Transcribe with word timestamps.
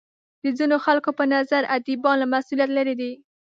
د 0.43 0.45
ځینو 0.57 0.75
خلکو 0.85 1.09
په 1.19 1.23
نظر 1.33 1.61
ادیبان 1.75 2.15
له 2.19 2.27
مسولیت 2.33 2.69
لرې 2.77 2.95
دي. 3.01 3.11